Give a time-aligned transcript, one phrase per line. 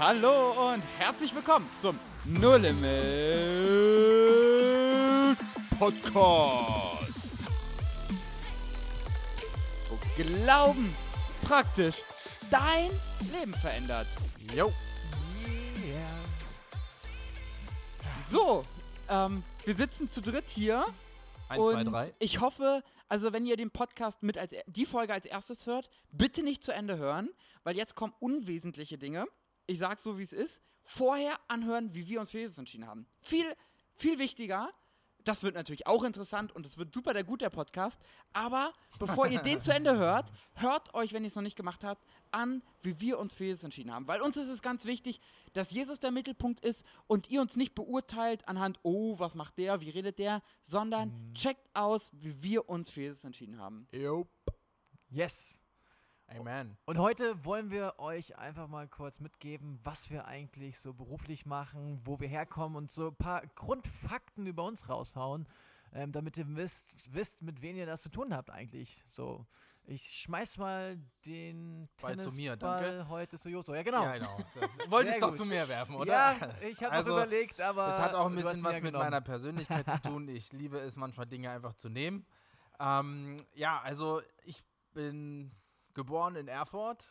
[0.00, 2.88] Hallo und herzlich willkommen zum No Limit
[5.78, 7.12] Podcast.
[9.90, 10.96] Wo Glauben
[11.42, 11.96] praktisch
[12.50, 12.88] dein
[13.30, 14.06] Leben verändert.
[14.56, 14.72] Jo.
[18.30, 18.64] So,
[19.10, 20.86] ähm, wir sitzen zu dritt hier.
[21.50, 22.14] Eins, zwei, drei.
[22.20, 26.42] ich hoffe, also wenn ihr den Podcast mit als die Folge als erstes hört, bitte
[26.42, 27.28] nicht zu Ende hören,
[27.64, 29.26] weil jetzt kommen unwesentliche Dinge.
[29.66, 30.60] Ich sag's so, wie es ist.
[30.84, 33.06] Vorher anhören, wie wir uns für Jesus entschieden haben.
[33.20, 33.46] Viel,
[33.94, 34.70] viel wichtiger.
[35.24, 38.00] Das wird natürlich auch interessant und es wird super der gut der Podcast.
[38.32, 41.84] Aber bevor ihr den zu Ende hört, hört euch, wenn ihr es noch nicht gemacht
[41.84, 44.08] habt, an, wie wir uns für Jesus entschieden haben.
[44.08, 45.20] Weil uns ist es ganz wichtig,
[45.52, 49.80] dass Jesus der Mittelpunkt ist und ihr uns nicht beurteilt anhand, oh, was macht der,
[49.80, 53.86] wie redet der, sondern checkt aus, wie wir uns für Jesus entschieden haben.
[53.92, 54.26] Jo.
[55.10, 55.59] Yes.
[56.38, 56.76] Amen.
[56.84, 62.00] Und heute wollen wir euch einfach mal kurz mitgeben, was wir eigentlich so beruflich machen,
[62.04, 65.48] wo wir herkommen und so ein paar Grundfakten über uns raushauen,
[65.92, 69.02] ähm, damit ihr wisst, wisst, mit wem ihr das zu tun habt eigentlich.
[69.08, 69.44] So,
[69.86, 73.08] ich schmeiß mal den Ball zu mir, Tennisball danke.
[73.08, 73.74] heute zu Joso.
[73.74, 74.04] Ja, genau.
[74.04, 74.38] Ja, genau.
[74.86, 75.38] Wolltest Sehr doch gut.
[75.38, 76.12] zu mir werfen, oder?
[76.12, 79.04] Ja, ich habe Also, überlegt, aber Das hat auch ein bisschen was mit genommen.
[79.04, 80.28] meiner Persönlichkeit zu tun.
[80.28, 82.24] Ich liebe es, manchmal Dinge einfach zu nehmen.
[82.78, 84.62] Ähm, ja, also ich
[84.94, 85.50] bin
[85.94, 87.08] geboren in Erfurt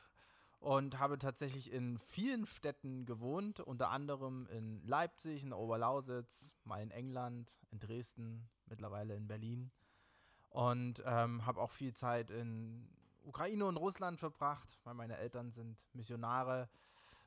[0.60, 6.92] und habe tatsächlich in vielen Städten gewohnt, unter anderem in Leipzig, in Oberlausitz, mal in
[6.92, 9.72] England, in Dresden, mittlerweile in Berlin.
[10.50, 12.90] Und ähm, habe auch viel Zeit in
[13.24, 16.68] Ukraine und Russland verbracht, weil meine Eltern sind Missionare.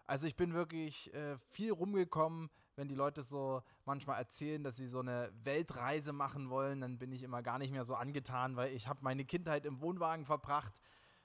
[0.06, 2.50] Also ich bin wirklich äh, viel rumgekommen.
[2.74, 7.12] Wenn die Leute so manchmal erzählen, dass sie so eine Weltreise machen wollen, dann bin
[7.12, 10.74] ich immer gar nicht mehr so angetan, weil ich habe meine Kindheit im Wohnwagen verbracht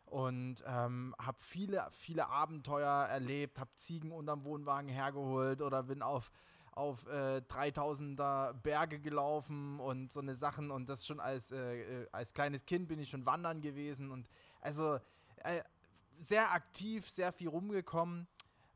[0.07, 6.31] und ähm, habe viele, viele Abenteuer erlebt, habe Ziegen unterm Wohnwagen hergeholt oder bin auf,
[6.71, 12.07] auf äh, 3000er Berge gelaufen und so eine Sachen und das schon als, äh, äh,
[12.13, 14.27] als kleines Kind bin ich schon wandern gewesen und
[14.61, 14.97] also
[15.43, 15.61] äh,
[16.19, 18.27] sehr aktiv, sehr viel rumgekommen.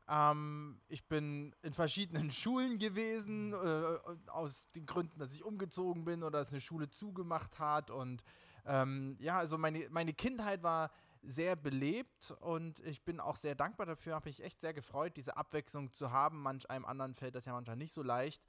[0.08, 6.22] Ähm, ich bin in verschiedenen Schulen gewesen, äh, aus den Gründen, dass ich umgezogen bin
[6.22, 7.90] oder dass eine Schule zugemacht hat.
[7.90, 8.22] Und
[8.66, 10.90] ähm, ja, also meine, meine Kindheit war
[11.22, 15.36] sehr belebt und ich bin auch sehr dankbar dafür, habe mich echt sehr gefreut, diese
[15.36, 16.42] Abwechslung zu haben.
[16.42, 18.42] Manch einem anderen fällt das ja manchmal nicht so leicht.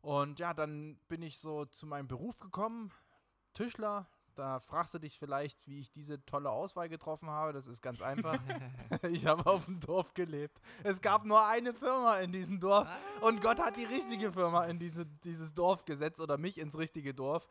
[0.00, 2.92] Und ja, dann bin ich so zu meinem Beruf gekommen,
[3.54, 4.06] Tischler.
[4.34, 7.52] Da fragst du dich vielleicht, wie ich diese tolle Auswahl getroffen habe.
[7.52, 8.38] Das ist ganz einfach.
[9.10, 10.60] ich habe auf dem Dorf gelebt.
[10.84, 12.88] Es gab nur eine Firma in diesem Dorf
[13.20, 17.14] und Gott hat die richtige Firma in diese, dieses Dorf gesetzt oder mich ins richtige
[17.14, 17.48] Dorf,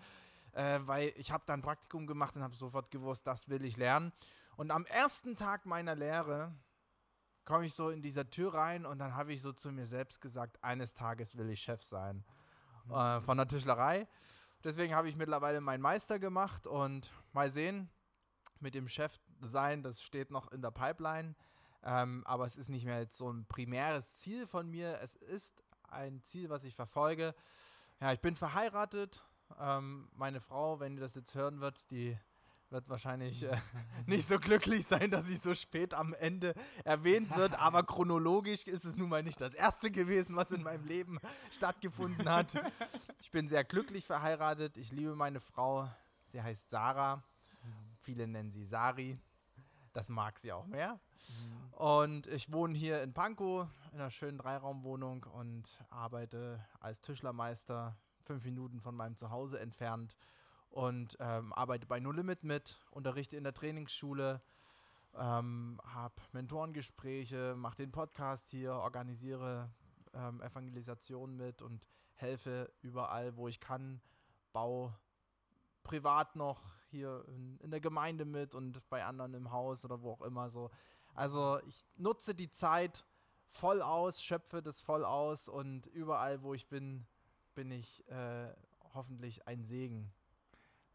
[0.54, 4.14] äh, weil ich habe dann Praktikum gemacht und habe sofort gewusst, das will ich lernen.
[4.58, 6.52] Und am ersten Tag meiner Lehre
[7.46, 10.20] komme ich so in dieser Tür rein und dann habe ich so zu mir selbst
[10.20, 12.26] gesagt, eines Tages will ich Chef sein
[12.90, 14.08] äh, von der Tischlerei.
[14.64, 17.92] Deswegen habe ich mittlerweile meinen Meister gemacht und mal sehen,
[18.60, 21.36] mit dem Chef sein, das steht noch in der Pipeline.
[21.84, 25.00] Ähm, aber es ist nicht mehr jetzt so ein primäres Ziel von mir.
[25.02, 27.36] Es ist ein Ziel, was ich verfolge.
[28.02, 29.24] Ja, ich bin verheiratet.
[29.60, 32.18] Ähm, meine Frau, wenn die das jetzt hören wird, die
[32.70, 33.58] wird wahrscheinlich äh,
[34.06, 37.56] nicht so glücklich sein, dass sie so spät am Ende erwähnt wird.
[37.60, 41.20] Aber chronologisch ist es nun mal nicht das erste gewesen, was in meinem Leben
[41.52, 42.54] stattgefunden hat.
[43.20, 44.78] Ich bin sehr glücklich verheiratet.
[44.78, 45.90] Ich liebe meine Frau.
[46.28, 47.22] Sie heißt Sarah.
[48.00, 49.18] Viele nennen sie Sari.
[49.92, 51.00] Das mag sie auch mehr.
[51.72, 58.46] Und ich wohne hier in Pankow in einer schönen Dreiraumwohnung und arbeite als Tischlermeister fünf
[58.46, 60.16] Minuten von meinem Zuhause entfernt
[60.70, 64.42] und ähm, arbeite bei No Limit mit, unterrichte in der Trainingsschule,
[65.16, 69.72] ähm, habe Mentorengespräche, mache den Podcast hier, organisiere
[70.14, 74.02] ähm, Evangelisation mit und helfe überall, wo ich kann,
[74.54, 74.94] baue
[75.84, 80.12] privat noch hier in, in der Gemeinde mit und bei anderen im Haus oder wo
[80.12, 80.70] auch immer so.
[81.14, 83.06] Also ich nutze die Zeit
[83.50, 87.08] voll aus, schöpfe das voll aus und überall, wo ich bin,
[87.56, 88.54] bin ich äh,
[88.94, 90.12] hoffentlich ein Segen.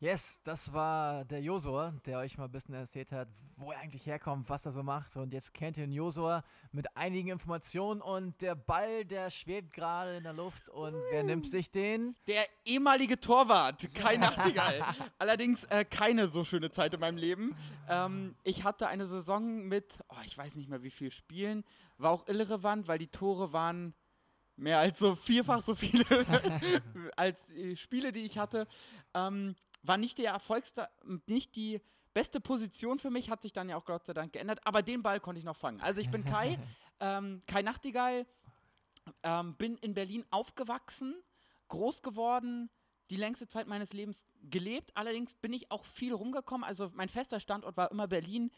[0.03, 4.05] Yes, das war der Josua, der euch mal ein bisschen erzählt hat, wo er eigentlich
[4.05, 5.17] herkommt, was er so macht.
[5.17, 10.17] Und jetzt kennt ihr den Josua mit einigen Informationen und der Ball, der schwebt gerade
[10.17, 10.69] in der Luft.
[10.69, 12.17] Und wer nimmt sich den?
[12.27, 14.83] Der ehemalige Torwart, Kai Nachtigall.
[15.21, 17.55] Allerdings äh, keine so schöne Zeit in meinem Leben.
[17.89, 21.63] Ähm, ich hatte eine Saison mit, oh, ich weiß nicht mehr wie viel Spielen,
[21.99, 23.95] war auch irrelevant, weil die Tore waren
[24.57, 26.05] mehr als so vierfach so viele
[27.17, 28.67] als äh, Spiele, die ich hatte.
[29.15, 30.89] Ähm, war nicht der erfolgste,
[31.27, 31.81] nicht die
[32.15, 35.03] beste Position für mich hat sich dann ja auch Gott sei Dank geändert, aber den
[35.03, 35.81] Ball konnte ich noch fangen.
[35.81, 36.59] Also ich bin Kai,
[37.01, 38.27] ähm, Kai Nachtigall,
[39.23, 41.15] ähm, bin in Berlin aufgewachsen,
[41.69, 42.71] groß geworden,
[43.11, 44.91] die längste Zeit meines Lebens gelebt.
[44.95, 46.65] Allerdings bin ich auch viel rumgekommen.
[46.65, 48.51] Also mein fester Standort war immer Berlin.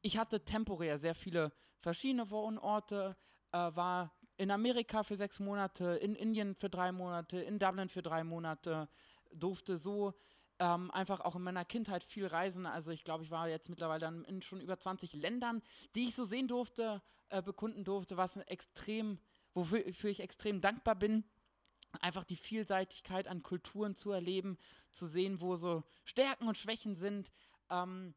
[0.00, 3.16] Ich hatte temporär sehr viele verschiedene Wohnorte,
[3.52, 8.02] äh, war in Amerika für sechs Monate, in Indien für drei Monate, in Dublin für
[8.02, 8.88] drei Monate,
[9.32, 10.14] durfte so
[10.62, 12.66] ähm, einfach auch in meiner Kindheit viel reisen.
[12.66, 15.60] Also ich glaube, ich war jetzt mittlerweile dann in schon über 20 Ländern,
[15.96, 19.18] die ich so sehen durfte, äh, bekunden durfte, was extrem,
[19.54, 21.24] wofür ich extrem dankbar bin
[22.00, 24.56] einfach die Vielseitigkeit an Kulturen zu erleben,
[24.92, 27.30] zu sehen, wo so Stärken und Schwächen sind.
[27.68, 28.14] Ähm,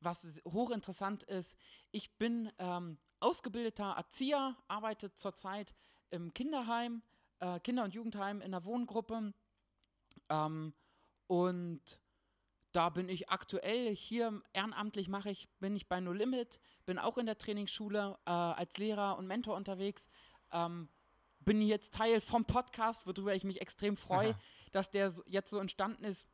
[0.00, 1.56] was hochinteressant ist,
[1.90, 5.74] ich bin ähm, ausgebildeter Erzieher, arbeite zurzeit
[6.10, 7.02] im Kinderheim,
[7.38, 9.32] äh, Kinder- und Jugendheim in der Wohngruppe.
[10.28, 10.74] Ähm,
[11.26, 11.98] und
[12.72, 17.18] da bin ich aktuell hier ehrenamtlich mache ich, bin ich bei No Limit, bin auch
[17.18, 20.08] in der Trainingsschule äh, als Lehrer und Mentor unterwegs.
[20.50, 20.88] Ähm,
[21.40, 24.36] bin jetzt Teil vom Podcast, worüber ich mich extrem freue,
[24.72, 26.26] dass der jetzt so entstanden ist.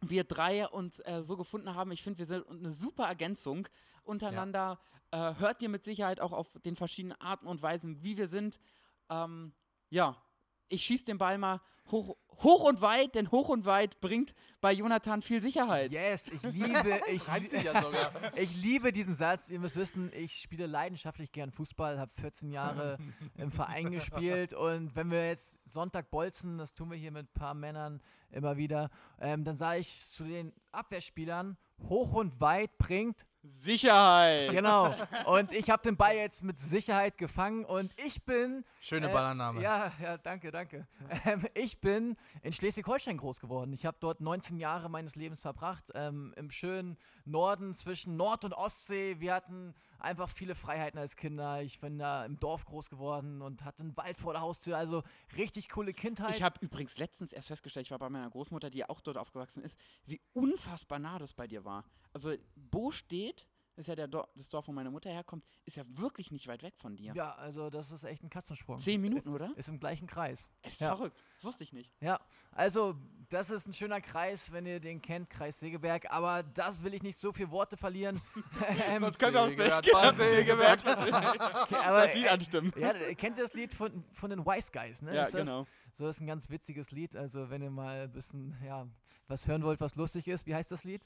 [0.00, 1.92] Wir drei uns äh, so gefunden haben.
[1.92, 3.66] Ich finde, wir sind eine super Ergänzung
[4.02, 4.78] untereinander.
[5.12, 5.30] Ja.
[5.30, 8.60] Äh, hört ihr mit Sicherheit auch auf den verschiedenen Arten und Weisen, wie wir sind.
[9.08, 9.54] Ähm,
[9.88, 10.20] ja,
[10.68, 14.72] ich schieße den Ball mal hoch, hoch und weit, denn hoch und weit bringt bei
[14.72, 15.92] Jonathan viel Sicherheit.
[15.92, 17.84] Yes, ich liebe, ich, ja
[18.36, 19.50] ich liebe diesen Satz.
[19.50, 22.98] Ihr müsst wissen, ich spiele leidenschaftlich gern Fußball, habe 14 Jahre
[23.36, 27.34] im Verein gespielt und wenn wir jetzt Sonntag bolzen, das tun wir hier mit ein
[27.34, 28.00] paar Männern
[28.30, 28.90] immer wieder,
[29.20, 31.56] ähm, dann sage ich zu den Abwehrspielern,
[31.88, 34.50] hoch und weit bringt Sicherheit.
[34.50, 34.94] Genau.
[35.26, 38.64] Und ich habe den Ball jetzt mit Sicherheit gefangen und ich bin.
[38.80, 39.62] Schöne äh, Ballername.
[39.62, 40.86] Ja, ja, danke, danke.
[41.24, 43.72] Ähm, ich bin in Schleswig-Holstein groß geworden.
[43.72, 48.52] Ich habe dort 19 Jahre meines Lebens verbracht, ähm, im schönen Norden zwischen Nord- und
[48.52, 49.20] Ostsee.
[49.20, 51.62] Wir hatten einfach viele Freiheiten als Kinder.
[51.62, 54.76] Ich bin da im Dorf groß geworden und hatte einen Wald vor der Haustür.
[54.76, 55.02] Also
[55.36, 56.36] richtig coole Kindheit.
[56.36, 59.62] Ich habe übrigens letztens erst festgestellt, ich war bei meiner Großmutter, die auch dort aufgewachsen
[59.62, 61.84] ist, wie unfassbar nah das bei dir war.
[62.14, 63.46] Also Bo steht
[63.76, 66.62] ist ja der Dor das Dorf, wo meine Mutter herkommt, ist ja wirklich nicht weit
[66.62, 67.12] weg von dir.
[67.14, 68.78] Ja, also das ist echt ein Katzensprung.
[68.78, 69.52] Zehn Minuten, ist, oder?
[69.56, 70.50] Ist im gleichen Kreis.
[70.62, 70.94] Ist ja.
[70.94, 71.22] verrückt.
[71.36, 71.92] Das wusste ich nicht.
[72.00, 72.20] Ja,
[72.52, 72.94] also
[73.30, 76.10] das ist ein schöner Kreis, wenn ihr den kennt, Kreis Segeberg.
[76.12, 78.20] Aber das will ich nicht so viele Worte verlieren.
[78.88, 80.80] ähm, Sonst können wir auch Segeberg, Segeberg.
[81.62, 82.72] okay, aber, das Lied anstimmen.
[82.74, 85.02] Äh, ja, kennt ihr das Lied von, von den Wise Guys?
[85.02, 85.14] Ne?
[85.16, 85.66] Ja, ist das, genau.
[85.94, 87.16] So ist ein ganz witziges Lied.
[87.16, 88.86] Also wenn ihr mal ein bisschen, ja,
[89.26, 90.46] was hören wollt, was lustig ist.
[90.46, 91.04] Wie heißt das Lied?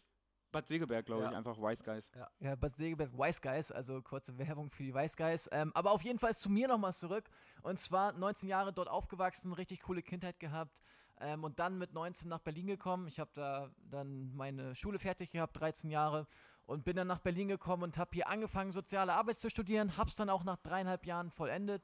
[0.50, 1.30] Bad Segeberg, glaube ja.
[1.30, 2.10] ich, einfach Wise Guys.
[2.14, 2.28] Ja.
[2.40, 5.48] ja, Bad Segeberg Wise Guys, also kurze Werbung für die Wise Guys.
[5.52, 7.28] Ähm, aber auf jeden Fall zu mir nochmal zurück.
[7.62, 10.80] Und zwar 19 Jahre dort aufgewachsen, richtig coole Kindheit gehabt.
[11.20, 13.08] Ähm, und dann mit 19 nach Berlin gekommen.
[13.08, 16.26] Ich habe da dann meine Schule fertig gehabt, 13 Jahre.
[16.66, 19.96] Und bin dann nach Berlin gekommen und habe hier angefangen, soziale Arbeit zu studieren.
[19.96, 21.82] Hab's dann auch nach dreieinhalb Jahren vollendet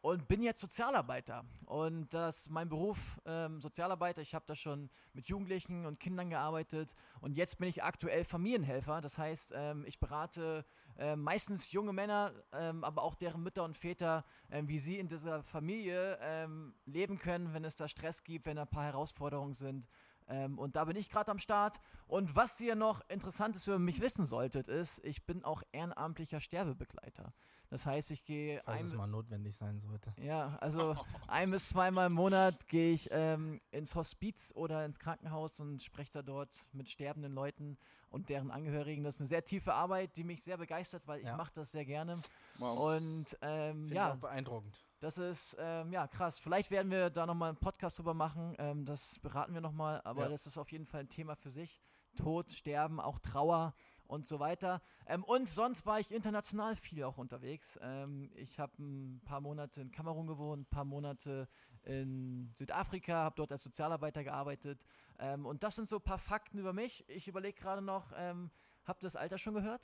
[0.00, 1.44] und bin jetzt Sozialarbeiter.
[1.64, 4.22] Und das ist mein Beruf, ähm, Sozialarbeiter.
[4.22, 9.00] Ich habe da schon mit Jugendlichen und Kindern gearbeitet und jetzt bin ich aktuell Familienhelfer.
[9.00, 10.64] Das heißt, ähm, ich berate
[10.98, 15.08] äh, meistens junge Männer, ähm, aber auch deren Mütter und Väter, ähm, wie sie in
[15.08, 19.54] dieser Familie ähm, leben können, wenn es da Stress gibt, wenn da ein paar Herausforderungen
[19.54, 19.88] sind.
[20.28, 21.80] Ähm, und da bin ich gerade am Start.
[22.06, 27.32] Und was ihr noch Interessantes über mich wissen solltet, ist, ich bin auch ehrenamtlicher Sterbebegleiter.
[27.68, 28.60] Das heißt, ich gehe.
[28.64, 30.14] Falls es mal notwendig sein sollte.
[30.22, 30.94] Ja, also
[31.26, 36.12] ein bis zweimal im Monat gehe ich ähm, ins Hospiz oder ins Krankenhaus und spreche
[36.12, 37.76] da dort mit sterbenden Leuten
[38.10, 39.04] und deren Angehörigen.
[39.04, 41.30] Das ist eine sehr tiefe Arbeit, die mich sehr begeistert, weil ja.
[41.30, 42.16] ich mache das sehr gerne.
[42.58, 42.96] Wow.
[42.96, 44.84] Und ähm, ja, auch beeindruckend.
[45.00, 46.38] Das ist ähm, ja krass.
[46.38, 48.54] Vielleicht werden wir da nochmal einen Podcast drüber machen.
[48.58, 50.28] Ähm, das beraten wir nochmal, aber ja.
[50.28, 51.82] das ist auf jeden Fall ein Thema für sich.
[52.16, 53.74] Tod, Sterben, auch Trauer
[54.06, 54.80] und so weiter.
[55.06, 57.78] Ähm, und sonst war ich international viel auch unterwegs.
[57.82, 61.48] Ähm, ich habe ein paar Monate in Kamerun gewohnt, ein paar Monate
[61.82, 64.84] in Südafrika, habe dort als Sozialarbeiter gearbeitet.
[65.18, 67.08] Ähm, und das sind so ein paar Fakten über mich.
[67.08, 68.50] Ich überlege gerade noch, ähm,
[68.84, 69.82] habt ihr das Alter schon gehört?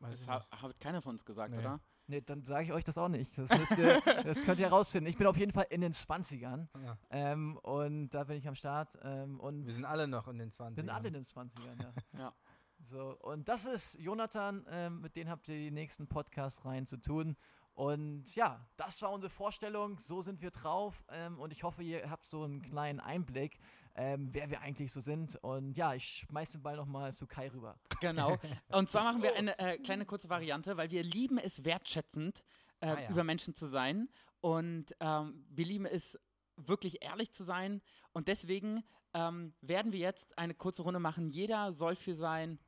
[0.00, 1.58] das hat, hat keiner von uns gesagt, nee.
[1.58, 1.80] oder?
[2.08, 3.36] Nee, dann sage ich euch das auch nicht.
[3.36, 5.08] Das, ihr, das, könnt ihr herausfinden.
[5.08, 6.68] Ich bin auf jeden Fall in den 20ern.
[6.84, 6.98] Ja.
[7.10, 8.96] Ähm, und da bin ich am Start.
[9.02, 10.76] Ähm, und wir sind alle noch in den 20ern.
[10.76, 11.92] Wir sind alle in den 20ern, ja.
[12.18, 12.34] ja.
[12.78, 16.96] So, und das ist Jonathan, ähm, mit dem habt ihr die nächsten Podcast rein zu
[16.96, 17.36] tun.
[17.76, 19.98] Und ja, das war unsere Vorstellung.
[19.98, 21.04] So sind wir drauf.
[21.10, 23.58] Ähm, und ich hoffe, ihr habt so einen kleinen Einblick,
[23.94, 25.36] ähm, wer wir eigentlich so sind.
[25.36, 27.78] Und ja, ich schmeiß den Ball nochmal zu Kai rüber.
[28.00, 28.38] Genau.
[28.72, 32.44] Und zwar machen wir eine äh, kleine kurze Variante, weil wir lieben es wertschätzend,
[32.80, 33.10] äh, ah, ja.
[33.10, 34.08] über Menschen zu sein.
[34.40, 36.18] Und ähm, wir lieben es
[36.56, 37.82] wirklich ehrlich zu sein.
[38.12, 41.30] Und deswegen ähm, werden wir jetzt eine kurze Runde machen.
[41.30, 42.58] Jeder soll für sein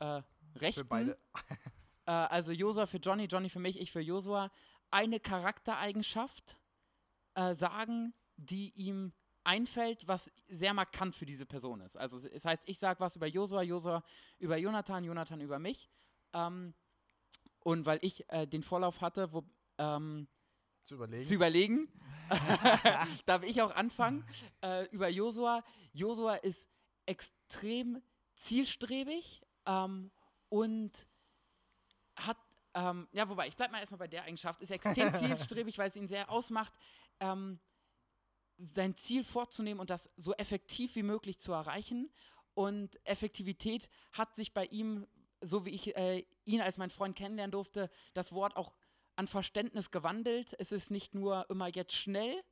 [0.00, 0.22] äh,
[0.56, 0.80] Rechten.
[0.82, 1.18] Für beide.
[2.06, 4.50] Äh, also Josua für Johnny, Johnny für mich, ich für Josua.
[4.90, 6.56] Eine Charaktereigenschaft
[7.34, 9.12] äh, sagen, die ihm
[9.44, 11.96] einfällt, was sehr markant für diese Person ist.
[11.96, 14.02] Also es heißt, ich sage was über Josua, Josua
[14.38, 15.90] über Jonathan, Jonathan über mich.
[16.32, 16.74] Ähm,
[17.60, 19.44] und weil ich äh, den Vorlauf hatte, wo,
[19.78, 20.26] ähm,
[20.84, 21.26] Zu überlegen.
[21.26, 21.88] zu überlegen,
[23.26, 24.24] darf ich auch anfangen
[24.62, 25.62] äh, über Josua.
[25.92, 26.66] Josua ist
[27.06, 28.02] extrem
[28.34, 30.10] zielstrebig ähm,
[30.48, 31.06] und
[32.16, 32.36] hat,
[32.74, 35.96] ähm, ja, wobei, ich bleibe mal erstmal bei der Eigenschaft, ist extrem zielstrebig, weil es
[35.96, 36.72] ihn sehr ausmacht,
[37.20, 37.60] ähm,
[38.58, 42.12] sein Ziel vorzunehmen und das so effektiv wie möglich zu erreichen.
[42.54, 45.06] Und Effektivität hat sich bei ihm,
[45.40, 48.74] so wie ich äh, ihn als mein Freund kennenlernen durfte, das Wort auch
[49.16, 50.54] an Verständnis gewandelt.
[50.58, 52.42] Es ist nicht nur immer jetzt schnell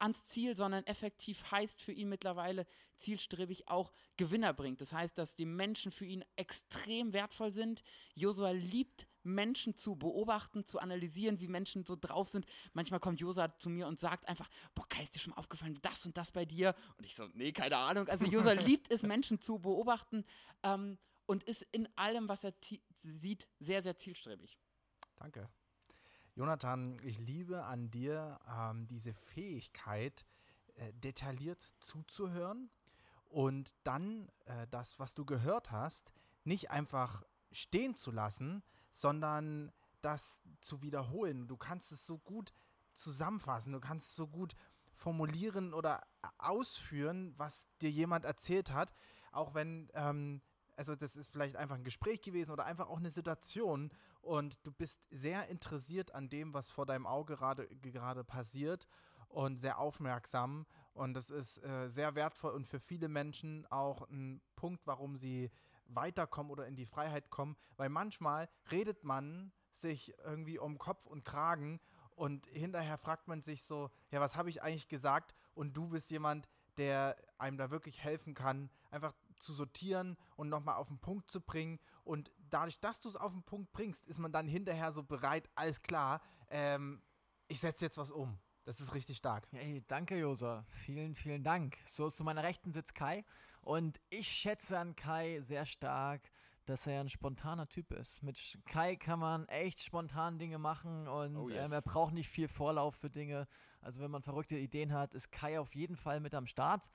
[0.00, 4.80] ans Ziel, sondern effektiv heißt für ihn mittlerweile zielstrebig auch Gewinner bringt.
[4.80, 7.82] Das heißt, dass die Menschen für ihn extrem wertvoll sind.
[8.14, 12.46] Josua liebt Menschen zu beobachten, zu analysieren, wie Menschen so drauf sind.
[12.72, 15.78] Manchmal kommt Josua zu mir und sagt einfach, boah, Kai, ist dir schon mal aufgefallen,
[15.82, 16.74] das und das bei dir?
[16.96, 18.08] Und ich so, nee, keine Ahnung.
[18.08, 20.24] Also Josua liebt es, Menschen zu beobachten
[20.62, 22.54] ähm, und ist in allem, was er
[23.02, 24.58] sieht, sehr, sehr zielstrebig.
[25.16, 25.48] Danke.
[26.38, 30.24] Jonathan, ich liebe an dir ähm, diese Fähigkeit,
[30.76, 32.70] äh, detailliert zuzuhören
[33.24, 36.12] und dann äh, das, was du gehört hast,
[36.44, 41.48] nicht einfach stehen zu lassen, sondern das zu wiederholen.
[41.48, 42.52] Du kannst es so gut
[42.94, 44.54] zusammenfassen, du kannst es so gut
[44.92, 46.06] formulieren oder
[46.38, 48.94] ausführen, was dir jemand erzählt hat,
[49.32, 50.40] auch wenn, ähm,
[50.78, 54.70] also das ist vielleicht einfach ein Gespräch gewesen oder einfach auch eine Situation und du
[54.70, 58.86] bist sehr interessiert an dem, was vor deinem Auge gerade gerade passiert
[59.26, 64.40] und sehr aufmerksam und das ist äh, sehr wertvoll und für viele Menschen auch ein
[64.54, 65.50] Punkt, warum sie
[65.86, 71.24] weiterkommen oder in die Freiheit kommen, weil manchmal redet man sich irgendwie um Kopf und
[71.24, 71.80] Kragen
[72.14, 75.34] und hinterher fragt man sich so, ja, was habe ich eigentlich gesagt?
[75.54, 80.76] Und du bist jemand, der einem da wirklich helfen kann, einfach zu sortieren und nochmal
[80.76, 81.78] auf den Punkt zu bringen.
[82.04, 85.48] Und dadurch, dass du es auf den Punkt bringst, ist man dann hinterher so bereit,
[85.54, 87.02] alles klar, ähm,
[87.48, 88.38] ich setze jetzt was um.
[88.64, 89.48] Das ist richtig stark.
[89.50, 90.66] Hey, danke, Josa.
[90.84, 91.78] Vielen, vielen Dank.
[91.88, 93.24] So zu meiner Rechten sitzt Kai.
[93.62, 96.30] Und ich schätze an Kai sehr stark,
[96.68, 98.22] dass er ein spontaner Typ ist.
[98.22, 101.66] Mit Kai kann man echt spontan Dinge machen und Oh, yes.
[101.66, 103.46] ähm, er braucht nicht viel Vorlauf für Dinge.
[103.80, 106.90] Also wenn man verrückte Ideen hat, ist Kai auf jeden Fall mit am Start.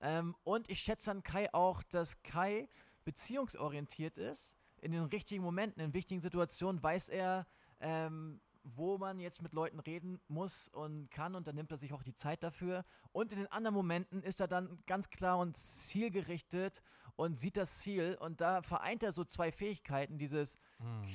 [0.00, 2.68] Ähm, und ich schätze an Kai auch, dass Kai
[3.04, 4.54] beziehungsorientiert ist.
[4.80, 7.46] In den richtigen Momenten, in wichtigen Situationen weiß er,
[7.80, 11.92] ähm, wo man jetzt mit Leuten reden muss und kann und dann nimmt er sich
[11.92, 12.84] auch die Zeit dafür.
[13.12, 16.82] Und in den anderen Momenten ist er dann ganz klar und zielgerichtet
[17.18, 20.56] und sieht das Ziel und da vereint er so zwei Fähigkeiten, dieses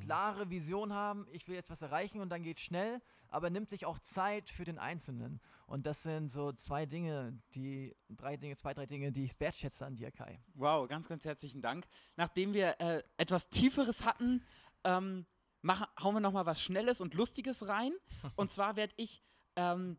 [0.01, 3.85] klare Vision haben, ich will jetzt was erreichen und dann geht schnell, aber nimmt sich
[3.85, 5.39] auch Zeit für den Einzelnen.
[5.65, 9.85] Und das sind so zwei Dinge, die, drei Dinge, zwei, drei Dinge, die ich wertschätze
[9.85, 10.41] an dir, Kai.
[10.55, 11.87] Wow, ganz, ganz herzlichen Dank.
[12.17, 14.43] Nachdem wir äh, etwas Tieferes hatten,
[14.83, 15.25] ähm,
[15.61, 17.93] machen, hauen wir nochmal was Schnelles und Lustiges rein.
[18.35, 19.23] und zwar werde ich
[19.55, 19.97] ähm,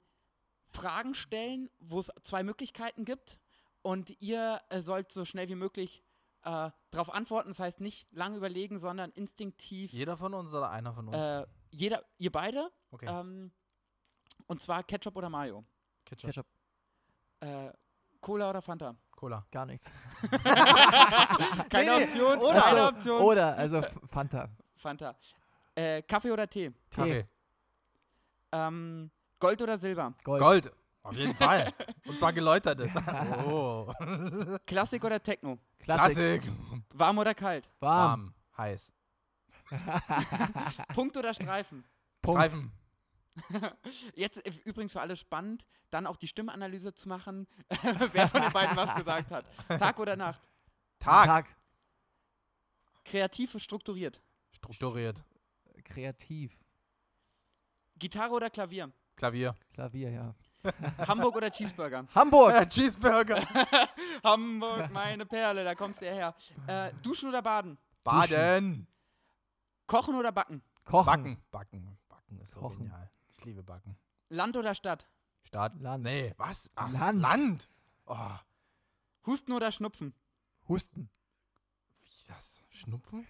[0.69, 3.39] Fragen stellen, wo es zwei Möglichkeiten gibt.
[3.85, 6.03] Und ihr äh, sollt so schnell wie möglich
[6.45, 7.51] äh, darauf antworten.
[7.51, 9.93] Das heißt nicht lange überlegen, sondern instinktiv.
[9.93, 11.17] Jeder von uns oder einer von uns?
[11.17, 12.71] Äh, jeder, ihr beide.
[12.91, 13.07] okay.
[13.07, 13.53] Ähm,
[14.47, 15.65] und zwar Ketchup oder Mayo.
[16.07, 16.29] Ketchup.
[16.31, 16.47] Ketchup,
[17.41, 17.73] Äh,
[18.21, 18.97] Cola oder Fanta?
[19.11, 19.47] Cola.
[19.51, 19.91] gar nichts.
[21.69, 22.39] Keine Nee, Option.
[22.39, 22.61] oder.
[22.63, 23.21] Keine Option.
[23.23, 24.49] Oder, also Fanta.
[24.77, 25.15] Fanta.
[25.75, 26.73] Äh, Kaffee oder Tee?
[26.91, 27.27] Kaffee.
[28.53, 29.11] Ähm,
[29.41, 30.15] Gold oder Silber?
[30.25, 30.43] Gold.
[30.43, 30.73] Gold.
[31.05, 31.73] Auf jeden Fall.
[32.07, 32.91] Und zwar geläuterte.
[33.47, 33.93] oh.
[34.67, 35.59] Klassik oder Techno?
[35.79, 36.43] Klassik.
[36.43, 36.53] Klassik.
[36.95, 37.69] Warm oder kalt?
[37.81, 38.01] Warm.
[38.01, 38.35] Warm.
[38.57, 38.93] Heiß.
[40.95, 41.85] Punkt oder Streifen?
[42.23, 42.41] Punkt.
[42.41, 42.73] Streifen.
[44.15, 47.47] Jetzt äh, übrigens für alle spannend, dann auch die Stimmanalyse zu machen,
[48.13, 49.45] wer von den beiden was gesagt hat.
[49.69, 50.49] Tag oder Nacht?
[51.01, 51.27] Tag.
[51.27, 51.57] Tag.
[53.05, 54.23] Kreativ und strukturiert?
[54.53, 55.23] Strukturiert.
[55.85, 56.57] Kreativ.
[57.97, 58.91] Gitarre oder Klavier?
[59.17, 59.55] Klavier.
[59.75, 60.35] Klavier, ja.
[61.09, 62.07] Hamburg oder Cheeseburger?
[62.15, 62.55] Hamburg.
[62.55, 63.43] Äh, Cheeseburger.
[64.25, 66.35] Hamburg, meine Perle, da kommst du ja her.
[66.67, 67.79] Äh, duschen oder baden?
[68.03, 68.87] Baden.
[69.87, 70.63] Kochen oder backen?
[70.85, 71.05] Kochen.
[71.07, 71.43] Backen.
[71.51, 71.99] Backen.
[72.09, 73.11] Backen ist so genial.
[73.31, 73.97] Ich liebe Backen.
[74.29, 75.07] Land oder Stadt?
[75.43, 75.73] Stadt.
[75.81, 76.05] Land.
[76.05, 76.71] Nee, was?
[76.75, 77.21] Ach, Land.
[77.21, 77.69] Land.
[78.07, 78.17] Oh,
[79.27, 80.15] Husten oder Schnupfen?
[80.69, 81.09] Husten.
[82.03, 82.63] wie das?
[82.71, 83.27] Schnupfen?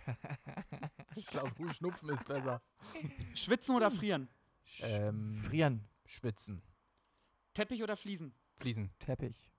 [1.16, 2.62] ich glaube, Schnupfen ist besser.
[3.34, 4.28] Schwitzen oder frieren?
[4.80, 5.88] Ähm, Frieren.
[6.04, 6.62] Schwitzen.
[7.54, 8.34] Teppich oder Fliesen?
[8.56, 8.92] Fliesen.
[8.98, 9.50] Teppich.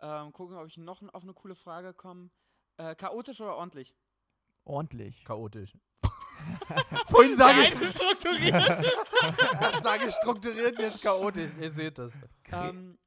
[0.00, 2.30] Ähm, gucken, ob ich noch auf eine coole Frage komme.
[2.76, 3.94] Äh, chaotisch oder ordentlich?
[4.64, 5.24] Ordentlich.
[5.24, 5.76] Chaotisch.
[7.08, 8.54] Vorhin sage ich, strukturiert.
[9.60, 11.52] erst sage ich strukturiert, jetzt chaotisch.
[11.60, 12.12] Ihr seht das.
[12.50, 12.98] Ähm,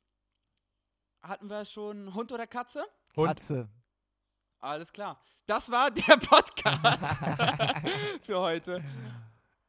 [1.22, 2.86] hatten wir schon Hund oder Katze?
[3.16, 3.28] Hund.
[3.28, 3.70] Katze.
[4.60, 5.22] Alles klar.
[5.48, 6.82] Das war der Podcast
[8.24, 8.84] für heute.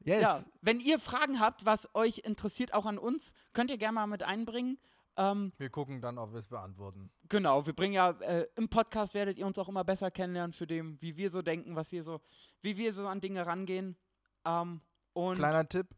[0.07, 0.23] Yes.
[0.23, 4.07] Ja, wenn ihr Fragen habt, was euch interessiert, auch an uns, könnt ihr gerne mal
[4.07, 4.79] mit einbringen.
[5.17, 7.11] Ähm, Wir gucken dann, ob wir es beantworten.
[7.29, 10.67] genau, wir bringen ja äh, im Podcast werdet ihr uns auch immer besser kennenlernen für
[10.67, 12.21] dem, wie wir so denken, was wir so,
[12.63, 13.97] wie wir so an Dinge rangehen.
[14.45, 14.81] Ähm,
[15.15, 15.89] und Kleiner Tipp,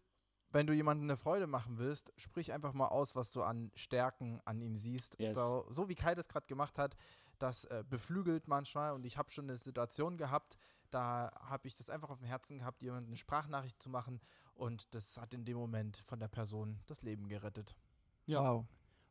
[0.50, 4.40] wenn du jemandem eine Freude machen willst, sprich einfach mal aus, was du an Stärken
[4.44, 5.16] an ihm siehst.
[5.18, 5.34] Yes.
[5.34, 6.96] So, so wie Kai das gerade gemacht hat,
[7.38, 10.56] das äh, beflügelt manchmal und ich habe schon eine Situation gehabt,
[10.90, 14.20] da habe ich das einfach auf dem Herzen gehabt, jemandem eine Sprachnachricht zu machen
[14.54, 17.74] und das hat in dem Moment von der Person das Leben gerettet.
[18.26, 18.42] Ja.
[18.42, 18.66] Wow.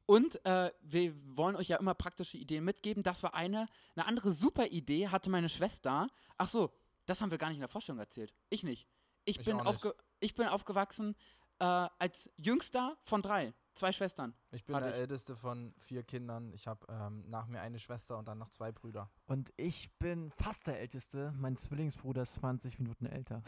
[0.06, 3.04] Und äh, wir wollen euch ja immer praktische Ideen mitgeben.
[3.04, 3.68] Das war eine.
[3.96, 6.08] Eine andere super Idee hatte meine Schwester.
[6.38, 6.72] Ach so,
[7.06, 8.34] das haben wir gar nicht in der Vorstellung erzählt.
[8.50, 8.88] Ich nicht.
[9.26, 9.68] Ich, Ich bin, auch nicht.
[9.68, 11.16] aufge ich bin aufgewachsen
[11.60, 13.54] äh, als jüngster von drei.
[13.78, 14.34] Zwei Schwestern.
[14.52, 14.96] Ich bin der ich.
[14.96, 16.52] älteste von vier Kindern.
[16.54, 19.10] Ich habe ähm, nach mir eine Schwester und dann noch zwei Brüder.
[19.28, 21.32] Und ich bin fast der Älteste.
[21.38, 23.44] Mein Zwillingsbruder ist 20 Minuten älter.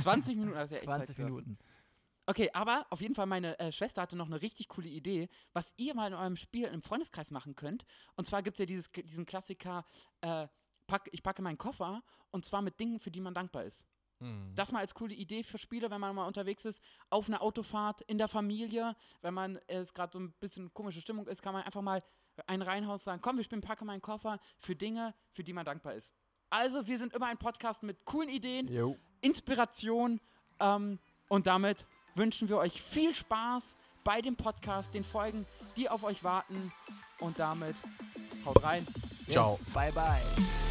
[0.00, 0.58] 20 Minuten.
[0.58, 1.34] Ist ja echt 20 Zeit gelassen.
[1.34, 1.58] Minuten.
[2.26, 5.70] Okay, aber auf jeden Fall, meine äh, Schwester hatte noch eine richtig coole Idee, was
[5.76, 7.84] ihr mal in eurem Spiel im Freundeskreis machen könnt.
[8.16, 9.84] Und zwar gibt es ja dieses, diesen Klassiker,
[10.22, 10.48] äh,
[10.86, 13.86] pack, ich packe meinen Koffer und zwar mit Dingen, für die man dankbar ist.
[14.24, 14.52] Hm.
[14.54, 18.00] Das mal als coole Idee für Spiele, wenn man mal unterwegs ist, auf einer Autofahrt,
[18.02, 21.52] in der Familie, wenn man äh, es gerade so ein bisschen komische Stimmung ist, kann
[21.52, 22.02] man einfach mal
[22.46, 25.94] ein Reihenhaus sagen, komm, wir spielen Packe meinen Koffer für Dinge, für die man dankbar
[25.94, 26.14] ist.
[26.50, 28.96] Also, wir sind immer ein Podcast mit coolen Ideen, Jo.
[29.20, 30.20] Inspiration
[30.60, 36.04] ähm, und damit wünschen wir euch viel Spaß bei dem Podcast, den Folgen, die auf
[36.04, 36.72] euch warten
[37.20, 37.76] und damit
[38.44, 38.86] haut rein.
[39.26, 39.32] Yes.
[39.32, 39.58] Ciao.
[39.72, 40.63] Bye, bye.